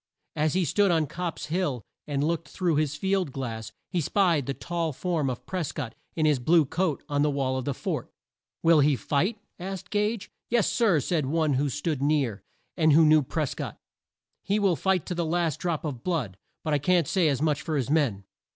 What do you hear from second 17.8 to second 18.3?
men."